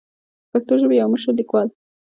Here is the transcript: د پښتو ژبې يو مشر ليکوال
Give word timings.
د 0.03 0.03
پښتو 0.51 0.73
ژبې 0.81 0.95
يو 1.01 1.07
مشر 1.13 1.31
ليکوال 1.39 1.67